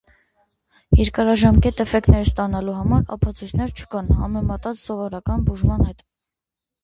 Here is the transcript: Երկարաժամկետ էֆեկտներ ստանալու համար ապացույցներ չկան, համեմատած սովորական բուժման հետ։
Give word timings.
Երկարաժամկետ 0.99 1.81
էֆեկտներ 1.83 2.23
ստանալու 2.29 2.73
համար 2.77 3.05
ապացույցներ 3.15 3.73
չկան, 3.81 4.09
համեմատած 4.21 4.81
սովորական 4.87 5.45
բուժման 5.51 5.85
հետ։ 5.91 6.03